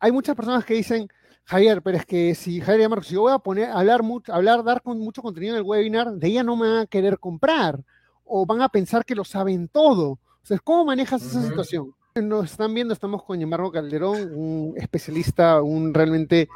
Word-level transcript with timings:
hay 0.00 0.12
muchas 0.12 0.36
personas 0.36 0.64
que 0.64 0.74
dicen, 0.74 1.08
Javier, 1.44 1.82
pero 1.82 1.96
es 1.96 2.04
que 2.04 2.34
si 2.34 2.60
Javier 2.60 2.86
y 2.86 2.88
Marcos, 2.88 3.06
si 3.06 3.14
yo 3.14 3.22
voy 3.22 3.32
a 3.32 3.38
poner, 3.38 3.70
hablar, 3.70 4.02
mucho, 4.02 4.32
hablar, 4.32 4.62
dar 4.62 4.82
con 4.82 4.98
mucho 4.98 5.22
contenido 5.22 5.54
en 5.54 5.58
el 5.58 5.64
webinar, 5.64 6.12
de 6.12 6.28
ella 6.28 6.42
no 6.42 6.56
me 6.56 6.68
van 6.68 6.78
a 6.78 6.86
querer 6.86 7.18
comprar 7.18 7.80
o 8.24 8.44
van 8.44 8.60
a 8.60 8.68
pensar 8.68 9.04
que 9.04 9.14
lo 9.14 9.24
saben 9.24 9.68
todo. 9.68 10.10
O 10.10 10.46
sea, 10.48 10.58
¿cómo 10.58 10.84
manejas 10.84 11.22
esa 11.22 11.42
situación? 11.42 11.94
Nos 12.14 12.50
están 12.50 12.74
viendo, 12.74 12.92
estamos 12.92 13.22
con 13.22 13.38
Yamarco 13.38 13.72
Calderón, 13.72 14.34
un 14.34 14.74
especialista, 14.76 15.62
un 15.62 15.94
realmente 15.94 16.48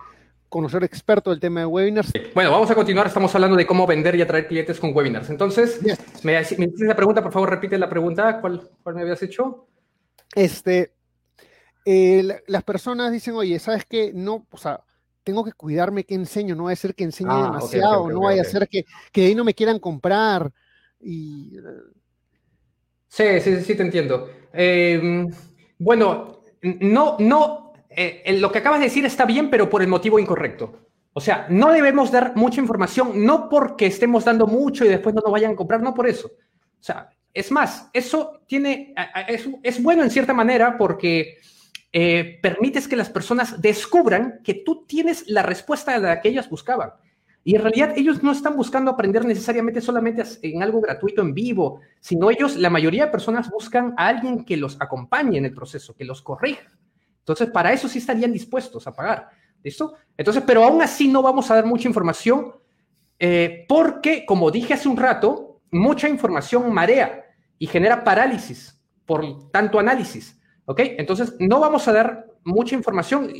conocedor 0.48 0.84
experto 0.84 1.30
del 1.30 1.41
tema 1.41 1.61
de 1.61 1.66
webinars. 1.66 2.12
Bueno, 2.34 2.50
vamos 2.50 2.70
a 2.70 2.74
continuar. 2.74 3.06
Estamos 3.06 3.34
hablando 3.34 3.56
de 3.56 3.66
cómo 3.66 3.86
vender 3.86 4.14
y 4.16 4.22
atraer 4.22 4.47
clientes 4.47 4.78
con 4.78 4.95
webinars. 4.95 5.30
Entonces, 5.30 5.80
me, 6.22 6.38
me 6.59 6.86
la 6.86 6.97
pregunta, 6.97 7.22
por 7.22 7.33
favor, 7.33 7.48
repite 7.48 7.78
la 7.78 7.88
pregunta. 7.88 8.41
¿Cuál, 8.41 8.69
cuál 8.83 8.95
me 8.95 9.00
habías 9.00 9.22
hecho? 9.22 9.66
Este, 10.34 10.92
eh, 11.84 12.42
las 12.46 12.62
personas 12.62 13.12
dicen, 13.12 13.34
oye, 13.34 13.59
¿sabes 13.59 13.84
qué? 13.84 14.12
No, 14.14 14.46
o 14.50 14.56
sea, 14.56 14.80
tengo 15.24 15.45
que 15.45 15.52
cuidarme 15.52 16.05
qué 16.05 16.14
enseño, 16.14 16.55
no 16.55 16.64
va 16.64 16.72
a 16.72 16.77
ser 16.77 16.94
que 16.94 17.05
enseñe 17.05 17.30
ah, 17.30 17.44
demasiado, 17.44 18.11
no 18.11 18.20
vaya 18.22 18.42
a 18.42 18.44
ser 18.47 18.69
que, 18.69 18.84
que 19.12 19.20
de 19.22 19.27
ahí 19.28 19.34
no 19.34 19.44
me 19.44 19.55
quieran 19.55 19.78
comprar. 19.78 20.53
Y... 21.00 21.53
Sí, 23.08 23.25
sí, 23.41 23.60
sí, 23.62 23.75
te 23.75 23.83
entiendo. 23.83 24.28
Em, 24.53 25.30
bueno, 25.78 26.42
no, 26.62 27.16
no, 27.19 27.72
eh, 27.91 28.36
lo 28.38 28.50
que 28.50 28.58
acabas 28.58 28.80
de 28.80 28.86
decir 28.86 29.05
está 29.05 29.25
bien, 29.25 29.50
pero 29.50 29.69
por 29.69 29.83
el 29.83 29.88
motivo 29.88 30.19
incorrecto. 30.19 30.88
O 31.12 31.20
sea, 31.20 31.47
no 31.50 31.70
debemos 31.72 32.10
dar 32.10 32.34
mucha 32.36 32.60
información, 32.60 33.25
no 33.25 33.48
porque 33.48 33.86
estemos 33.86 34.25
dando 34.25 34.47
mucho 34.47 34.84
y 34.84 34.88
después 34.88 35.14
no 35.14 35.20
nos 35.20 35.33
vayan 35.33 35.53
a 35.53 35.56
comprar, 35.56 35.83
no 35.83 35.92
por 35.92 36.08
eso. 36.08 36.28
O 36.28 36.83
sea, 36.83 37.10
es 37.34 37.50
más, 37.50 37.91
eso 37.92 38.41
tiene, 38.47 38.94
es, 39.28 39.48
es 39.62 39.83
bueno 39.83 40.03
en 40.03 40.10
cierta 40.10 40.33
manera 40.33 40.77
porque 40.78 41.38
eh, 41.92 42.38
permites 42.40 42.88
que 42.88 42.96
las 42.96 43.10
personas 43.10 43.60
descubran 43.60 44.40
que 44.42 44.54
tú 44.54 44.86
tienes 44.86 45.28
la 45.28 45.42
respuesta 45.42 45.94
a 45.94 45.98
la 45.98 46.20
que 46.20 46.30
ellas 46.30 46.48
buscaban. 46.48 46.92
Y 47.44 47.56
en 47.56 47.62
realidad 47.62 47.92
ellos 47.96 48.22
no 48.22 48.32
están 48.32 48.56
buscando 48.56 48.90
aprender 48.90 49.24
necesariamente 49.24 49.80
solamente 49.80 50.22
en 50.42 50.62
algo 50.62 50.80
gratuito 50.80 51.22
en 51.22 51.34
vivo, 51.34 51.80
sino 52.00 52.30
ellos, 52.30 52.56
la 52.56 52.70
mayoría 52.70 53.06
de 53.06 53.10
personas 53.10 53.50
buscan 53.50 53.94
a 53.96 54.06
alguien 54.06 54.44
que 54.44 54.56
los 54.56 54.80
acompañe 54.80 55.38
en 55.38 55.46
el 55.46 55.54
proceso, 55.54 55.94
que 55.94 56.04
los 56.04 56.22
corrija. 56.22 56.70
Entonces, 57.18 57.50
para 57.50 57.72
eso 57.72 57.88
sí 57.88 57.98
estarían 57.98 58.32
dispuestos 58.32 58.86
a 58.86 58.94
pagar. 58.94 59.28
¿Listo? 59.62 59.94
Entonces, 60.16 60.42
pero 60.46 60.64
aún 60.64 60.82
así 60.82 61.08
no 61.08 61.22
vamos 61.22 61.50
a 61.50 61.54
dar 61.56 61.66
mucha 61.66 61.88
información 61.88 62.52
eh, 63.18 63.64
porque, 63.68 64.24
como 64.26 64.50
dije 64.50 64.74
hace 64.74 64.88
un 64.88 64.96
rato, 64.96 65.60
mucha 65.70 66.08
información 66.08 66.72
marea 66.72 67.24
y 67.58 67.66
genera 67.66 68.02
parálisis 68.02 68.80
por 69.06 69.50
tanto 69.50 69.78
análisis. 69.78 70.40
¿Ok? 70.64 70.80
Entonces, 70.98 71.34
no 71.38 71.60
vamos 71.60 71.88
a 71.88 71.92
dar 71.92 72.27
mucha 72.44 72.74
información, 72.74 73.32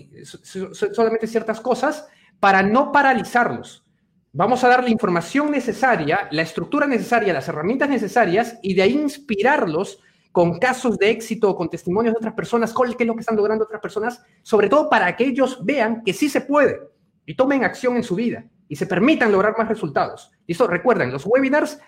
solamente 0.73 1.27
ciertas 1.27 1.61
cosas, 1.61 2.07
para 2.41 2.63
no 2.63 2.93
paralizarlos. 2.93 3.85
Vamos 4.33 4.65
a 4.65 4.69
dar 4.69 4.83
la 4.83 4.91
información 4.91 5.51
necesaria, 5.51 6.29
la 6.31 6.43
estructura 6.43 6.87
necesaria, 6.87 7.35
las 7.35 7.49
herramientas 7.49 7.89
necesarias 7.89 8.59
y 8.63 8.75
de 8.75 8.83
ahí 8.83 8.95
inspirarlos 8.95 10.01
con 10.33 10.59
casos 10.59 10.99
de 10.99 11.11
éxito, 11.11 11.55
con 11.55 11.69
testimonios 11.69 12.15
de 12.15 12.19
otras 12.19 12.35
personas, 12.35 12.73
con 12.73 12.91
qué 12.95 13.05
es 13.05 13.07
lo 13.07 13.15
que 13.15 13.21
están 13.21 13.37
logrando 13.37 13.65
otras 13.65 13.83
personas, 13.83 14.23
sobre 14.43 14.71
todo 14.71 14.89
para 14.89 15.15
que 15.15 15.27
ellos 15.27 15.63
vean 15.63 16.03
que 16.03 16.15
sí 16.15 16.31
se 16.31 16.41
puede 16.41 16.81
y 17.27 17.35
tomen 17.35 17.63
acción 17.63 17.97
en 17.97 18.03
su 18.03 18.15
vida 18.15 18.47
y 18.69 18.77
se 18.77 18.87
permitan 18.87 19.31
lograr 19.31 19.55
más 19.59 19.69
resultados. 19.69 20.31
Eso, 20.49 20.67
recuerden, 20.67 21.13
los 21.13 21.27
webinars 21.27 21.79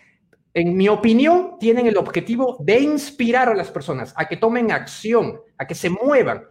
en 0.54 0.76
mi 0.76 0.88
opinión, 0.88 1.56
tienen 1.58 1.88
el 1.88 1.96
objetivo 1.96 2.56
de 2.60 2.78
inspirar 2.78 3.48
a 3.48 3.54
las 3.54 3.70
personas 3.72 4.14
a 4.16 4.26
que 4.26 4.36
tomen 4.36 4.70
acción, 4.70 5.40
a 5.58 5.66
que 5.66 5.74
se 5.74 5.90
muevan. 5.90 6.44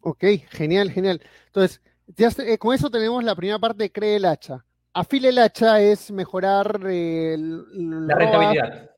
Ok, 0.00 0.24
genial, 0.50 0.90
genial. 0.90 1.20
Entonces, 1.46 1.82
ya 2.06 2.30
eh, 2.38 2.56
con 2.56 2.74
eso 2.74 2.90
tenemos 2.90 3.22
la 3.22 3.34
primera 3.34 3.58
parte 3.58 3.84
de 3.84 3.92
Cree 3.92 4.16
el 4.16 4.24
hacha. 4.24 4.64
Afile 4.94 5.28
el 5.28 5.38
hacha 5.38 5.80
es 5.80 6.10
mejorar 6.10 6.80
la 6.80 8.14
rentabilidad. 8.14 8.90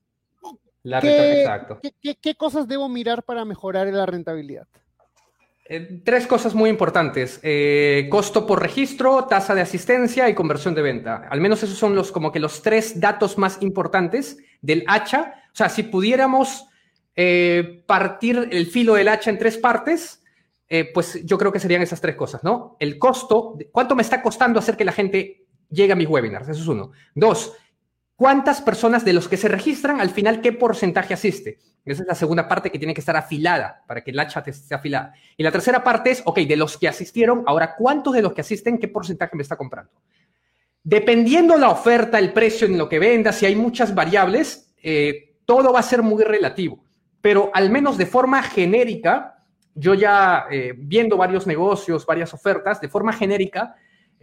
La 0.84 1.00
exacto. 1.00 1.80
¿qué, 2.00 2.34
cosas 2.36 2.68
debo 2.68 2.88
mirar 2.88 3.24
para 3.24 3.44
mejorar 3.44 3.88
la 3.88 4.06
rentabilidad? 4.06 4.68
Eh, 5.70 6.00
tres 6.02 6.26
cosas 6.26 6.54
muy 6.54 6.70
importantes. 6.70 7.40
Eh, 7.42 8.08
costo 8.10 8.46
por 8.46 8.62
registro, 8.62 9.24
tasa 9.24 9.54
de 9.54 9.60
asistencia 9.60 10.26
y 10.28 10.34
conversión 10.34 10.74
de 10.74 10.80
venta. 10.80 11.28
Al 11.28 11.42
menos 11.42 11.62
esos 11.62 11.76
son 11.76 11.94
los 11.94 12.10
como 12.10 12.32
que 12.32 12.40
los 12.40 12.62
tres 12.62 12.98
datos 12.98 13.36
más 13.36 13.58
importantes 13.60 14.38
del 14.62 14.82
hacha. 14.86 15.34
O 15.52 15.56
sea, 15.56 15.68
si 15.68 15.82
pudiéramos 15.82 16.64
eh, 17.14 17.84
partir 17.86 18.48
el 18.50 18.66
filo 18.66 18.94
del 18.94 19.08
hacha 19.08 19.28
en 19.28 19.38
tres 19.38 19.58
partes, 19.58 20.22
pues 20.92 21.24
yo 21.24 21.38
creo 21.38 21.50
que 21.50 21.60
serían 21.60 21.80
esas 21.80 21.98
tres 21.98 22.14
cosas, 22.14 22.44
¿no? 22.44 22.76
El 22.78 22.98
costo, 22.98 23.56
¿cuánto 23.72 23.96
me 23.96 24.02
está 24.02 24.20
costando 24.20 24.58
hacer 24.58 24.76
que 24.76 24.84
la 24.84 24.92
gente 24.92 25.46
llegue 25.70 25.94
a 25.94 25.96
mis 25.96 26.06
webinars? 26.06 26.46
Eso 26.46 26.60
es 26.60 26.68
uno. 26.68 26.92
Dos, 27.14 27.54
¿Cuántas 28.18 28.60
personas 28.60 29.04
de 29.04 29.12
los 29.12 29.28
que 29.28 29.36
se 29.36 29.46
registran 29.46 30.00
al 30.00 30.10
final 30.10 30.40
qué 30.40 30.50
porcentaje 30.52 31.14
asiste? 31.14 31.60
Esa 31.84 32.02
es 32.02 32.08
la 32.08 32.16
segunda 32.16 32.48
parte 32.48 32.68
que 32.68 32.76
tiene 32.76 32.92
que 32.92 32.98
estar 32.98 33.16
afilada 33.16 33.84
para 33.86 34.02
que 34.02 34.10
el 34.10 34.18
hacha 34.18 34.42
esté 34.44 34.74
afilada. 34.74 35.14
Y 35.36 35.44
la 35.44 35.52
tercera 35.52 35.84
parte 35.84 36.10
es, 36.10 36.22
ok, 36.24 36.40
de 36.40 36.56
los 36.56 36.76
que 36.76 36.88
asistieron, 36.88 37.44
ahora 37.46 37.76
cuántos 37.76 38.14
de 38.14 38.22
los 38.22 38.32
que 38.32 38.40
asisten, 38.40 38.76
qué 38.76 38.88
porcentaje 38.88 39.36
me 39.36 39.44
está 39.44 39.54
comprando. 39.54 39.92
Dependiendo 40.82 41.56
la 41.56 41.70
oferta, 41.70 42.18
el 42.18 42.32
precio 42.32 42.66
en 42.66 42.76
lo 42.76 42.88
que 42.88 42.98
venda, 42.98 43.30
si 43.30 43.46
hay 43.46 43.54
muchas 43.54 43.94
variables, 43.94 44.74
eh, 44.82 45.36
todo 45.44 45.72
va 45.72 45.78
a 45.78 45.84
ser 45.84 46.02
muy 46.02 46.24
relativo. 46.24 46.84
Pero 47.20 47.52
al 47.54 47.70
menos 47.70 47.96
de 47.96 48.06
forma 48.06 48.42
genérica, 48.42 49.44
yo 49.76 49.94
ya 49.94 50.46
eh, 50.50 50.74
viendo 50.76 51.16
varios 51.16 51.46
negocios, 51.46 52.04
varias 52.04 52.34
ofertas, 52.34 52.80
de 52.80 52.88
forma 52.88 53.12
genérica, 53.12 53.76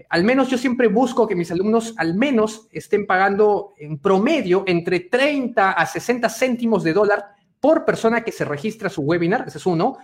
al 0.10 0.24
menos 0.24 0.50
yo 0.50 0.58
siempre 0.58 0.88
busco 0.88 1.28
que 1.28 1.36
mis 1.36 1.52
alumnos 1.52 1.94
al 1.98 2.16
menos 2.16 2.68
estén 2.72 3.06
pagando 3.06 3.74
en 3.78 3.98
promedio 4.00 4.64
entre 4.68 5.02
30 5.02 5.72
a 5.72 5.86
60 5.86 6.30
céntimos 6.30 6.84
de 6.84 6.94
dólar 6.94 7.36
por 7.60 7.86
persona 7.86 8.22
que 8.22 8.32
se 8.32 8.46
registra 8.46 8.90
su 8.90 9.02
webinar, 9.02 9.46
ese 9.48 9.58
es 9.58 9.66
uno, 9.66 9.98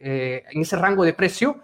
eh, 0.00 0.44
en 0.50 0.62
ese 0.62 0.76
rango 0.76 1.04
de 1.04 1.14
precio. 1.14 1.62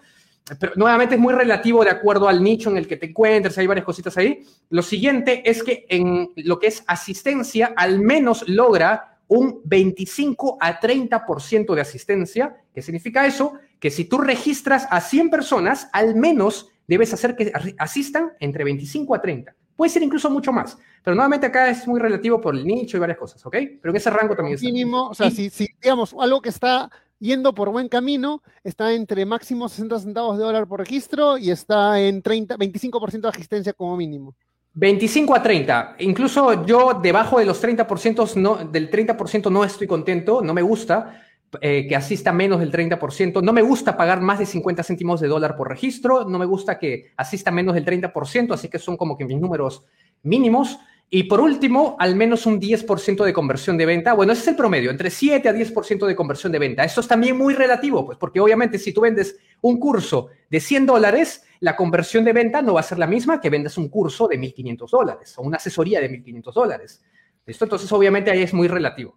Pero 0.59 0.73
nuevamente 0.77 1.17
es 1.17 1.21
muy 1.21 1.35
relativo 1.35 1.85
de 1.85 1.91
acuerdo 1.91 2.27
al 2.27 2.43
nicho 2.43 2.71
en 2.71 2.79
el 2.79 2.89
que 2.89 2.97
te 2.97 3.07
encuentres, 3.07 3.59
hay 3.59 3.67
varias 3.67 3.85
cositas 3.85 4.17
ahí. 4.17 4.45
Lo 4.71 4.83
siguiente 4.83 5.43
es 5.49 5.63
que 5.63 5.85
en 5.91 6.31
lo 6.37 6.59
que 6.59 6.69
es 6.69 6.83
asistencia, 6.87 7.75
al 7.77 8.01
menos 8.01 8.49
logra 8.49 9.19
un 9.29 9.61
25 9.65 10.57
a 10.59 10.81
30% 10.81 11.75
de 11.75 11.81
asistencia. 11.81 12.57
¿Qué 12.75 12.81
significa 12.81 13.27
eso? 13.27 13.55
Que 13.79 13.91
si 13.91 14.07
tú 14.07 14.19
registras 14.19 14.87
a 14.91 15.03
100 15.03 15.29
personas, 15.29 15.89
al 15.93 16.15
menos 16.15 16.71
debes 16.89 17.13
hacer 17.13 17.37
que 17.37 17.53
asistan 17.79 18.33
entre 18.41 18.65
25 18.65 19.15
a 19.15 19.21
30. 19.21 19.55
Puede 19.77 19.91
ser 19.91 20.03
incluso 20.03 20.29
mucho 20.29 20.53
más, 20.53 20.77
pero 21.05 21.15
nuevamente 21.15 21.47
acá 21.47 21.71
es 21.71 21.87
muy 21.87 22.01
relativo 22.01 22.41
por 22.41 22.57
el 22.57 22.67
nicho 22.67 22.97
y 22.97 23.01
varias 23.01 23.19
cosas, 23.19 23.47
¿ok? 23.47 23.57
Pero 23.81 23.91
en 23.91 23.97
ese 23.97 24.11
rango 24.11 24.35
también 24.35 24.57
está. 24.57 24.67
Mínimo, 24.67 25.09
o 25.09 25.15
sea, 25.15 25.31
si, 25.31 25.51
digamos 25.81 26.17
algo 26.19 26.43
que 26.43 26.49
está 26.49 26.91
yendo 27.21 27.55
por 27.55 27.71
buen 27.71 27.89
camino, 27.89 28.43
está 28.65 28.93
entre 28.93 29.25
máximo 29.25 29.69
60 29.69 30.01
centavos 30.01 30.37
de 30.37 30.45
dólar 30.45 30.67
por 30.67 30.81
registro 30.81 31.39
y 31.39 31.53
está 31.53 32.01
en 32.01 32.23
30, 32.23 32.57
25% 32.57 33.21
de 33.21 33.29
asistencia 33.29 33.73
como 33.73 33.97
mínimo. 33.97 34.35
25 34.75 35.35
a 35.35 35.43
30. 35.43 35.97
Incluso 36.01 36.65
yo 36.65 36.99
debajo 37.01 37.39
de 37.39 37.47
los 37.47 37.63
30%, 37.63 38.35
no, 38.37 38.57
del 38.57 38.91
30% 38.91 39.51
no 39.51 39.65
estoy 39.65 39.87
contento, 39.87 40.41
no 40.41 40.55
me 40.55 40.63
gusta, 40.63 41.28
eh, 41.61 41.87
que 41.89 41.97
asista 41.97 42.33
menos 42.33 42.61
del 42.61 42.71
30%. 42.71 43.43
No 43.43 43.53
me 43.53 43.63
gusta 43.63 43.97
pagar 43.97 44.21
más 44.21 44.39
de 44.39 44.47
50 44.47 44.83
céntimos 44.83 45.21
de 45.21 45.29
dólar 45.29 45.57
por 45.57 45.69
registro. 45.69 46.25
No 46.25 46.39
me 46.39 46.45
gusta 46.45 46.79
que 46.79 47.13
asista 47.17 47.51
menos 47.51 47.75
del 47.75 47.85
30%, 47.85 48.53
así 48.53 48.69
que 48.69 48.79
son 48.79 48.97
como 48.97 49.17
que 49.17 49.25
mis 49.25 49.39
números 49.39 49.85
mínimos. 50.23 50.79
Y 51.11 51.23
por 51.23 51.41
último, 51.41 51.97
al 51.99 52.17
menos 52.17 52.45
un 52.45 52.61
10% 52.61 53.25
de 53.25 53.33
conversión 53.33 53.79
de 53.79 53.87
venta. 53.87 54.13
Bueno, 54.13 54.35
ese 54.35 54.43
es 54.43 54.49
el 54.49 54.57
promedio, 54.57 54.91
entre 54.91 55.09
7 55.09 55.49
a 55.49 55.55
10% 55.55 56.07
de 56.07 56.15
conversión 56.15 56.53
de 56.53 56.59
venta. 56.59 56.85
Esto 56.85 57.01
es 57.01 57.09
también 57.09 57.39
muy 57.39 57.55
relativo, 57.55 58.05
pues 58.05 58.19
porque 58.19 58.41
obviamente 58.41 58.79
si 58.79 58.93
tú 58.93 59.01
vendes 59.01 59.39
un 59.63 59.81
curso 59.81 60.29
de 60.51 60.61
100 60.61 60.85
dólares, 60.85 61.45
la 61.61 61.75
conversión 61.77 62.25
de 62.25 62.35
venta 62.35 62.61
no 62.61 62.75
va 62.75 62.81
a 62.81 62.83
ser 62.83 62.99
la 62.99 63.07
misma 63.07 63.41
que 63.41 63.49
vendas 63.49 63.79
un 63.79 63.89
curso 63.89 64.29
de 64.29 64.39
1.500 64.39 64.91
dólares 64.91 65.35
o 65.39 65.43
una 65.43 65.57
asesoría 65.57 65.99
de 66.01 66.11
1.500 66.11 66.53
dólares. 66.53 67.03
¿Listo? 67.47 67.65
Entonces, 67.65 67.91
obviamente 67.91 68.31
ahí 68.31 68.43
es 68.43 68.53
muy 68.53 68.69
relativo. 68.69 69.17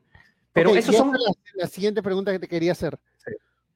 Pero 0.53 0.75
eso 0.75 0.91
son... 0.91 1.13
La, 1.55 1.67
siguiente 1.67 2.03
pregunta 2.03 2.31
que 2.31 2.39
te 2.39 2.47
quería 2.47 2.73
hacer. 2.73 2.99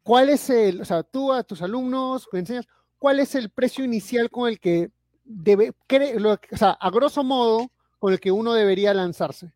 ¿cuál 0.06 0.30
es 0.30 0.50
el, 0.52 0.82
o 0.82 0.86
sea, 0.86 1.02
tú 1.02 1.34
a 1.34 1.44
tus 1.44 1.64
alumnos 1.64 2.30
enseñas, 2.32 2.68
cuál 3.00 3.20
es 3.20 3.34
el 3.34 3.50
precio 3.50 3.84
inicial 3.84 4.30
con 4.30 4.48
el 4.48 4.60
que 4.60 4.90
debe, 5.24 5.72
o 5.72 6.58
sea, 6.58 6.72
a 6.72 6.90
grosso 6.92 7.24
modo, 7.24 7.72
con 7.98 8.14
el 8.14 8.20
que 8.20 8.32
uno 8.32 8.54
debería 8.54 8.94
lanzarse? 8.94 9.52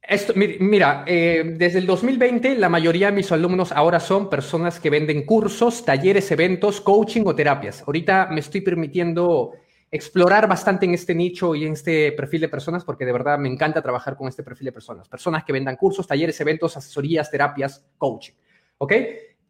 Esto, 0.00 0.32
mira, 0.34 1.04
eh, 1.06 1.54
desde 1.56 1.78
el 1.78 1.86
2020 1.86 2.56
la 2.56 2.68
mayoría 2.68 3.06
de 3.06 3.12
mis 3.12 3.30
alumnos 3.30 3.70
ahora 3.70 4.00
son 4.00 4.28
personas 4.28 4.80
que 4.80 4.90
venden 4.90 5.24
cursos, 5.24 5.84
talleres, 5.84 6.30
eventos, 6.32 6.80
coaching 6.80 7.22
o 7.26 7.34
terapias. 7.36 7.84
Ahorita 7.86 8.26
me 8.30 8.40
estoy 8.40 8.62
permitiendo 8.62 9.52
explorar 9.92 10.48
bastante 10.48 10.86
en 10.86 10.94
este 10.94 11.14
nicho 11.14 11.54
y 11.54 11.66
en 11.66 11.74
este 11.74 12.12
perfil 12.12 12.40
de 12.40 12.48
personas 12.48 12.82
porque 12.82 13.04
de 13.04 13.12
verdad 13.12 13.38
me 13.38 13.50
encanta 13.50 13.82
trabajar 13.82 14.16
con 14.16 14.26
este 14.26 14.42
perfil 14.42 14.64
de 14.64 14.72
personas. 14.72 15.06
Personas 15.06 15.44
que 15.44 15.52
vendan 15.52 15.76
cursos, 15.76 16.06
talleres, 16.06 16.40
eventos, 16.40 16.74
asesorías, 16.78 17.30
terapias, 17.30 17.84
coaching. 17.98 18.32
¿Ok? 18.78 18.94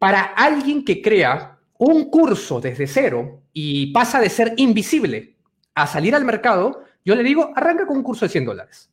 Para 0.00 0.22
alguien 0.34 0.84
que 0.84 1.00
crea 1.00 1.58
un 1.78 2.10
curso 2.10 2.60
desde 2.60 2.88
cero 2.88 3.42
y 3.52 3.92
pasa 3.92 4.20
de 4.20 4.28
ser 4.28 4.54
invisible 4.56 5.36
a 5.76 5.86
salir 5.86 6.14
al 6.16 6.24
mercado, 6.24 6.82
yo 7.04 7.14
le 7.14 7.22
digo, 7.22 7.52
arranca 7.54 7.86
con 7.86 7.98
un 7.98 8.02
curso 8.02 8.24
de 8.24 8.30
100 8.30 8.44
dólares. 8.44 8.90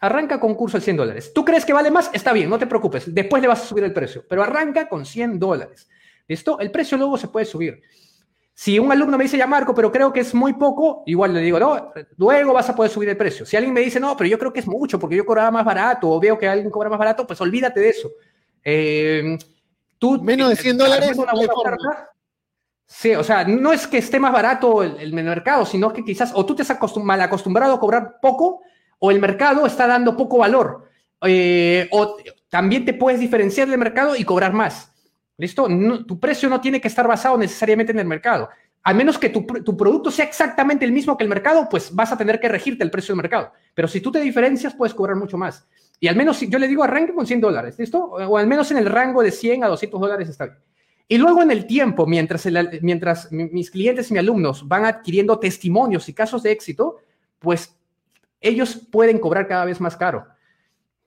Arranca 0.00 0.40
con 0.40 0.52
un 0.52 0.56
curso 0.56 0.78
de 0.78 0.84
100 0.84 0.96
dólares. 0.96 1.32
¿Tú 1.34 1.44
crees 1.44 1.66
que 1.66 1.74
vale 1.74 1.90
más? 1.90 2.10
Está 2.14 2.32
bien, 2.32 2.48
no 2.48 2.58
te 2.58 2.66
preocupes. 2.66 3.14
Después 3.14 3.42
le 3.42 3.48
vas 3.48 3.62
a 3.62 3.66
subir 3.66 3.84
el 3.84 3.92
precio, 3.92 4.24
pero 4.26 4.42
arranca 4.42 4.88
con 4.88 5.04
100 5.04 5.38
dólares. 5.38 5.88
¿Listo? 6.26 6.58
El 6.60 6.70
precio 6.70 6.96
luego 6.96 7.18
se 7.18 7.28
puede 7.28 7.44
subir. 7.44 7.82
Si 8.58 8.76
un 8.76 8.90
alumno 8.90 9.16
me 9.16 9.22
dice, 9.22 9.38
ya 9.38 9.46
Marco, 9.46 9.72
pero 9.72 9.92
creo 9.92 10.12
que 10.12 10.18
es 10.18 10.34
muy 10.34 10.54
poco, 10.54 11.04
igual 11.06 11.32
le 11.32 11.38
digo, 11.42 11.60
no, 11.60 11.92
luego 12.16 12.52
vas 12.52 12.68
a 12.68 12.74
poder 12.74 12.90
subir 12.90 13.08
el 13.08 13.16
precio. 13.16 13.46
Si 13.46 13.56
alguien 13.56 13.72
me 13.72 13.82
dice, 13.82 14.00
no, 14.00 14.16
pero 14.16 14.28
yo 14.28 14.36
creo 14.36 14.52
que 14.52 14.58
es 14.58 14.66
mucho 14.66 14.98
porque 14.98 15.14
yo 15.14 15.24
cobraba 15.24 15.52
más 15.52 15.64
barato 15.64 16.10
o 16.10 16.18
veo 16.18 16.36
que 16.36 16.48
alguien 16.48 16.68
cobra 16.68 16.90
más 16.90 16.98
barato, 16.98 17.24
pues 17.24 17.40
olvídate 17.40 17.78
de 17.78 17.88
eso. 17.88 18.10
Eh, 18.64 19.38
tú, 19.96 20.20
Menos 20.20 20.48
de 20.48 20.56
100 20.56 20.76
dólares. 20.76 21.16
Sí, 22.84 23.14
o 23.14 23.22
sea, 23.22 23.44
no 23.44 23.72
es 23.72 23.86
que 23.86 23.98
esté 23.98 24.18
más 24.18 24.32
barato 24.32 24.82
el, 24.82 24.96
el 24.98 25.12
mercado, 25.12 25.64
sino 25.64 25.92
que 25.92 26.04
quizás 26.04 26.32
o 26.34 26.44
tú 26.44 26.56
te 26.56 26.62
has 26.62 26.96
mal 26.96 27.20
acostumbrado 27.20 27.74
a 27.74 27.78
cobrar 27.78 28.18
poco 28.20 28.62
o 28.98 29.12
el 29.12 29.20
mercado 29.20 29.66
está 29.66 29.86
dando 29.86 30.16
poco 30.16 30.38
valor. 30.38 30.90
Eh, 31.22 31.88
o 31.92 32.16
también 32.48 32.84
te 32.84 32.92
puedes 32.92 33.20
diferenciar 33.20 33.68
del 33.68 33.78
mercado 33.78 34.16
y 34.16 34.24
cobrar 34.24 34.52
más. 34.52 34.92
¿Listo? 35.38 35.68
tu 36.04 36.18
precio 36.18 36.48
no 36.48 36.60
tiene 36.60 36.80
que 36.80 36.88
estar 36.88 37.06
basado 37.06 37.38
necesariamente 37.38 37.92
en 37.92 38.00
el 38.00 38.06
mercado. 38.06 38.48
Al 38.82 38.94
menos 38.94 39.18
que 39.18 39.28
tu, 39.28 39.46
producto 39.46 40.10
sea 40.10 40.24
exactamente 40.24 40.84
el 40.84 40.92
mismo 40.92 41.16
que 41.16 41.22
el 41.22 41.30
mercado, 41.30 41.68
pues 41.70 41.94
vas 41.94 42.10
a 42.10 42.18
tener 42.18 42.40
que 42.40 42.48
regirte 42.48 42.82
el 42.82 42.90
precio 42.90 43.12
del 43.12 43.22
mercado. 43.22 43.52
Pero 43.74 43.86
si 43.86 44.00
tú 44.00 44.10
te 44.10 44.20
diferencias, 44.20 44.74
puedes 44.74 44.94
cobrar 44.94 45.16
mucho 45.16 45.38
más. 45.38 45.66
Y 46.00 46.08
al 46.08 46.16
menos, 46.16 46.40
yo 46.40 46.58
le 46.58 46.66
digo, 46.66 46.82
arranque 46.82 47.14
con 47.14 47.26
100 47.26 47.40
dólares, 47.40 47.78
¿listo? 47.78 47.98
O, 48.04 48.36
al 48.36 48.46
menos 48.46 48.70
en 48.70 48.78
el 48.78 48.86
rango 48.86 49.22
de 49.22 49.30
100 49.30 49.64
a 49.64 49.68
200 49.68 50.00
dólares 50.00 50.28
está 50.28 50.46
bien. 50.46 50.58
Y 51.06 51.18
luego 51.18 51.42
en 51.42 51.50
el 51.50 51.66
tiempo, 51.66 52.06
mientras, 52.06 52.46
mientras 52.82 53.30
mis 53.30 53.70
clientes 53.70 54.10
y 54.10 54.14
mis 54.14 54.20
alumnos 54.20 54.66
van 54.66 54.84
adquiriendo 54.84 55.38
testimonios 55.38 56.08
y 56.08 56.14
casos 56.14 56.42
de 56.42 56.52
éxito, 56.52 56.96
pues 57.38 57.76
ellos 58.40 58.80
pueden 58.90 59.18
cobrar 59.18 59.46
cada 59.46 59.64
vez 59.64 59.80
más 59.80 59.96
caro. 59.96 60.26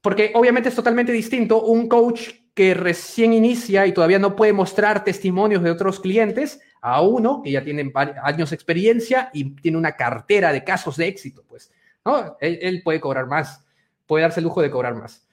Porque 0.01 0.31
obviamente 0.33 0.69
es 0.69 0.75
totalmente 0.75 1.11
distinto 1.11 1.63
un 1.63 1.87
coach 1.87 2.40
que 2.53 2.73
recién 2.73 3.33
inicia 3.33 3.87
y 3.87 3.93
todavía 3.93 4.19
no 4.19 4.35
puede 4.35 4.53
mostrar 4.53 5.03
testimonios 5.03 5.63
de 5.63 5.71
otros 5.71 5.99
clientes 5.99 6.59
a 6.81 7.01
uno 7.01 7.41
que 7.43 7.51
ya 7.51 7.63
tiene 7.63 7.91
años 8.23 8.49
de 8.49 8.55
experiencia 8.55 9.29
y 9.33 9.51
tiene 9.55 9.77
una 9.77 9.95
cartera 9.95 10.51
de 10.51 10.63
casos 10.63 10.97
de 10.97 11.07
éxito, 11.07 11.43
pues, 11.47 11.71
¿no? 12.03 12.37
Él, 12.41 12.81
puede 12.83 12.99
cobrar 12.99 13.27
más, 13.27 13.63
puede 14.05 14.23
darse 14.23 14.39
el 14.39 14.45
lujo 14.45 14.61
de 14.61 14.71
cobrar 14.71 14.95
más. 14.95 15.25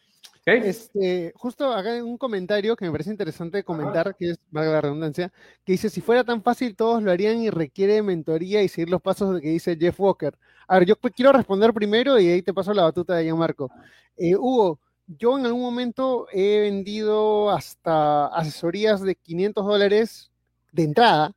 Este, 0.44 1.32
justo 1.36 1.74
acá 1.74 1.92
hay 1.92 2.00
un 2.00 2.16
comentario 2.16 2.74
que 2.74 2.86
me 2.86 2.90
parece 2.90 3.10
interesante 3.10 3.62
comentar, 3.62 4.16
que 4.16 4.30
es, 4.30 4.38
valga 4.50 4.72
la 4.72 4.80
redundancia, 4.80 5.30
que 5.62 5.72
dice, 5.72 5.90
si 5.90 6.00
fuera 6.00 6.24
tan 6.24 6.42
fácil 6.42 6.74
todos 6.74 7.02
lo 7.02 7.10
harían 7.10 7.38
y 7.42 7.50
requiere 7.50 8.00
mentoría 8.02 8.62
y 8.62 8.68
seguir 8.68 8.88
los 8.88 9.02
pasos 9.02 9.42
que 9.42 9.48
dice 9.48 9.76
Jeff 9.78 10.00
Walker. 10.00 10.38
A 10.66 10.78
ver, 10.78 10.88
yo 10.88 10.96
quiero 10.96 11.32
responder 11.32 11.74
primero 11.74 12.18
y 12.18 12.28
ahí 12.28 12.42
te 12.42 12.54
paso 12.54 12.72
la 12.72 12.84
batuta 12.84 13.16
de 13.16 13.24
Gianmarco. 13.24 13.70
Eh, 14.16 14.36
Hugo, 14.36 14.80
yo 15.08 15.38
en 15.38 15.46
algún 15.46 15.62
momento 15.62 16.26
he 16.32 16.60
vendido 16.60 17.50
hasta 17.50 18.26
asesorías 18.26 19.00
de 19.00 19.14
500 19.14 19.66
dólares 19.66 20.30
de 20.72 20.84
entrada 20.84 21.32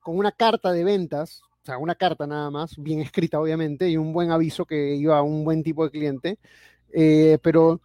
con 0.00 0.18
una 0.18 0.32
carta 0.32 0.72
de 0.72 0.84
ventas, 0.84 1.42
o 1.62 1.64
sea, 1.64 1.78
una 1.78 1.94
carta 1.94 2.26
nada 2.26 2.50
más, 2.50 2.76
bien 2.76 3.00
escrita 3.00 3.40
obviamente, 3.40 3.88
y 3.88 3.96
un 3.96 4.12
buen 4.12 4.30
aviso 4.30 4.64
que 4.64 4.94
iba 4.94 5.18
a 5.18 5.22
un 5.22 5.44
buen 5.44 5.62
tipo 5.62 5.84
de 5.84 5.90
cliente. 5.90 6.38
Eh, 6.92 7.38
pero 7.42 7.80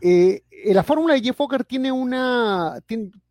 eh, 0.00 0.42
la 0.66 0.82
fórmula 0.82 1.14
de 1.14 1.20
Jeff 1.20 1.40
Walker 1.40 1.64
tiene 1.64 1.92
una, 1.92 2.78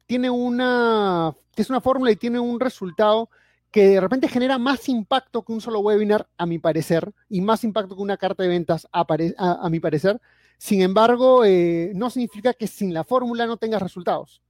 tiene 0.05 0.29
una, 0.29 1.35
es 1.55 1.69
una 1.69 1.81
fórmula 1.81 2.11
y 2.11 2.15
tiene 2.15 2.39
un 2.39 2.59
resultado 2.59 3.29
que 3.71 3.87
de 3.89 4.01
repente 4.01 4.27
genera 4.27 4.57
más 4.57 4.89
impacto 4.89 5.43
que 5.43 5.51
un 5.51 5.61
solo 5.61 5.79
webinar, 5.79 6.27
a 6.37 6.45
mi 6.45 6.57
parecer, 6.57 7.13
y 7.29 7.41
más 7.41 7.63
impacto 7.63 7.95
que 7.95 8.01
una 8.01 8.17
carta 8.17 8.43
de 8.43 8.49
ventas, 8.49 8.87
a, 8.91 9.69
mi 9.69 9.79
parecer. 9.79 10.19
Sin 10.59 10.81
embargo, 10.81 11.45
eh, 11.45 11.93
no 11.95 12.09
significa 12.09 12.53
que 12.53 12.67
sin 12.67 12.93
la 12.93 13.05
fórmula 13.05 13.47
no 13.47 13.55
tengas 13.55 13.81
resultados. 13.81 14.41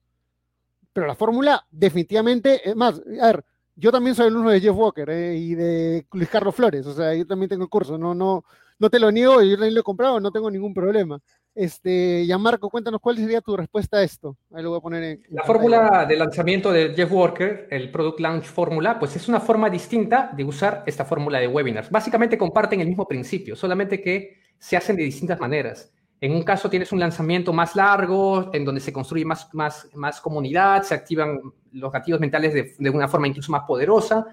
Pero 0.92 1.06
la 1.06 1.14
fórmula 1.14 1.64
definitivamente, 1.70 2.68
es 2.68 2.76
más, 2.76 3.00
a 3.22 3.28
ver, 3.28 3.46
yo 3.76 3.92
también 3.92 4.16
soy 4.16 4.26
alumno 4.26 4.50
de 4.50 4.60
Jeff 4.60 4.76
Walker 4.76 5.08
eh, 5.12 5.38
y 5.38 5.54
de 5.54 6.08
Luis 6.12 6.28
Carlos 6.28 6.56
Flores, 6.56 6.86
o 6.88 6.96
sea, 6.96 7.14
yo 7.14 7.28
también 7.28 7.48
tengo 7.48 7.64
el 7.64 7.70
curso, 7.70 7.96
no, 7.96 8.16
no, 8.16 8.44
no 8.80 8.90
te 8.90 9.00
lo 9.00 9.12
niego, 9.12 9.44
yo 9.44 9.52
también 9.52 9.76
lo 9.76 9.82
he 9.82 9.84
comprado, 9.84 10.20
no 10.20 10.32
tengo 10.32 10.50
ningún 10.50 10.74
problema. 10.74 11.22
Este, 11.54 12.26
Marco, 12.40 12.72
cuéntanos 12.72 13.02
cuál 13.02 13.18
sería 13.18 13.42
tu 13.42 13.56
respuesta 13.56 13.98
a 13.98 14.04
esto. 14.04 14.36
Ahí 14.52 14.64
lo 14.64 14.70
voy 14.70 14.80
a 14.80 14.82
poner 14.82 15.04
en. 15.04 15.24
la 15.30 15.44
fórmula 15.44 16.06
de 16.08 16.16
lanzamiento 16.16 16.72
de 16.72 16.94
Jeff 16.96 17.12
Walker, 17.12 17.68
el 17.70 17.92
Product 17.92 18.20
Launch 18.20 18.46
Fórmula, 18.46 18.98
pues 18.98 19.16
es 19.16 19.28
una 19.28 19.40
forma 19.40 19.70
distinta 19.70 20.32
de 20.36 20.44
usar 20.44 20.84
esta 20.88 21.06
fórmula 21.06 21.40
de 21.40 21.48
webinars. 21.48 21.92
Básicamente 21.92 22.36
comparten 22.36 22.82
el 22.82 22.88
mismo 22.88 23.08
principio, 23.08 23.56
solamente 23.56 24.02
que 24.02 24.40
se 24.58 24.76
hacen 24.76 24.96
de 24.96 25.04
distintas 25.04 25.40
maneras. 25.40 25.92
En 26.22 26.34
un 26.34 26.44
caso 26.44 26.70
tienes 26.70 26.92
un 26.92 27.00
lanzamiento 27.00 27.54
más 27.54 27.76
largo, 27.76 28.50
en 28.54 28.66
donde 28.66 28.82
se 28.82 28.92
construye 28.92 29.26
más, 29.26 29.54
más, 29.54 29.88
más 29.94 30.20
comunidad, 30.20 30.84
se 30.84 30.94
activan 30.94 31.40
los 31.72 31.92
gatillos 31.92 32.20
mentales 32.20 32.54
de, 32.54 32.76
de 32.78 32.90
una 32.90 33.08
forma 33.08 33.28
incluso 33.28 33.52
más 33.52 33.64
poderosa. 33.64 34.26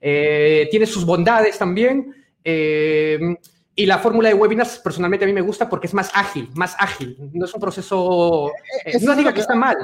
Eh, 0.00 0.68
tiene 0.70 0.86
sus 0.86 1.04
bondades 1.04 1.58
también. 1.58 2.14
Eh, 2.42 3.36
y 3.74 3.86
la 3.86 3.98
fórmula 3.98 4.28
de 4.28 4.34
webinars, 4.34 4.78
personalmente 4.78 5.24
a 5.24 5.28
mí 5.28 5.34
me 5.34 5.40
gusta 5.40 5.68
porque 5.68 5.86
es 5.86 5.94
más 5.94 6.10
ágil, 6.14 6.48
más 6.54 6.76
ágil. 6.78 7.16
No 7.32 7.44
es 7.44 7.54
un 7.54 7.60
proceso. 7.60 8.50
Eh, 8.84 8.98
no 9.02 9.14
diga 9.14 9.32
que, 9.32 9.40
está 9.40 9.54
mal. 9.54 9.76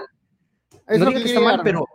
No 0.88 1.06
diga 1.06 1.20
que, 1.20 1.28
está 1.28 1.40
mal, 1.40 1.60
pero 1.62 1.86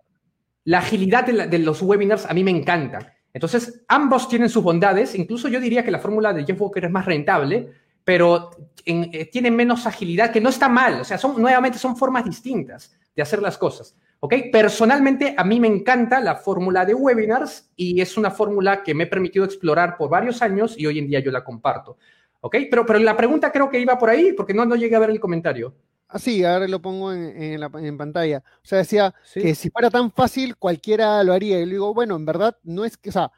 la 0.64 0.80
agilidad 0.80 1.26
de, 1.26 1.59
los 1.59 1.81
webinars 1.81 2.26
a 2.26 2.33
mí 2.33 2.44
me 2.44 2.52
encanta. 2.52 3.14
Entonces, 3.33 3.83
ambos 3.88 4.28
tienen 4.28 4.50
sus 4.50 4.64
bondades. 4.64 5.16
Incluso 5.16 5.47
yo 5.47 5.59
diría 5.59 5.83
que 5.83 5.92
la 5.92 6.00
fórmula 6.00 6.33
de 6.33 6.45
Jeff 6.45 6.59
Walker 6.59 6.85
es 6.85 6.92
más 6.92 7.06
rentable, 7.06 7.69
pero 8.04 8.52
eh, 8.86 9.26
tiene 9.31 9.52
menos 9.52 9.86
agilidad, 9.86 10.31
que 10.31 10.42
no 10.42 10.50
está 10.50 10.70
mal. 10.70 11.02
O 11.02 11.04
sea, 11.04 11.18
son, 11.18 11.42
nuevamente 11.42 11.78
son 11.78 11.96
formas 11.96 12.26
distintas 12.26 12.96
de 13.16 13.22
hacer 13.22 13.42
las 13.42 13.58
cosas. 13.58 13.96
¿Ok? 14.20 14.36
Personalmente, 14.52 15.34
a 15.36 15.44
mí 15.44 15.60
me 15.60 15.68
encanta 15.68 16.20
la 16.20 16.36
fórmula 16.36 16.86
de 16.86 16.94
webinars 16.94 17.72
y 17.76 18.02
es 18.02 18.18
una 18.18 18.30
fórmula 18.30 18.84
que 18.84 18.94
me 18.94 19.06
he 19.06 19.08
permitido 19.08 19.46
explorar 19.46 19.98
por 19.98 20.10
varios 20.10 20.42
años 20.44 20.76
y 20.78 20.86
hoy 20.86 21.00
en 21.00 21.08
día 21.08 21.20
yo 21.20 21.31
la 21.31 21.44
comparto. 21.44 21.98
¿Ok? 22.42 22.58
Pero, 22.70 22.86
pero 22.86 23.00
la 23.00 23.18
pregunta 23.18 23.52
creo 23.52 23.70
que 23.70 23.80
iba 23.80 23.98
por 23.98 24.10
ahí 24.10 24.34
porque 24.34 24.54
no, 24.54 24.64
no 24.66 24.76
llegué 24.76 24.96
a 24.96 25.00
ver 25.00 25.10
el 25.10 25.20
comentario. 25.20 25.74
Ah, 26.08 26.20
sí, 26.20 26.44
ahora 26.44 26.68
lo 26.68 26.81
pongo 26.81 27.14
en, 27.14 27.64
en, 27.64 27.98
pantalla. 27.98 28.44
O 28.58 28.68
sea, 28.68 28.80
decía 28.80 29.14
que 29.34 29.56
si 29.56 29.70
fuera 29.70 29.90
tan 29.90 30.12
fácil, 30.12 30.58
cualquiera 30.58 31.24
lo 31.24 31.34
haría. 31.34 31.60
Y 31.60 31.66
le 31.66 31.72
digo, 31.72 31.94
bueno, 31.94 32.16
en 32.18 32.26
verdad, 32.26 32.58
no 32.64 32.84
es 32.84 32.98
que, 32.98 33.10
o 33.10 33.14
sea, 33.14 33.31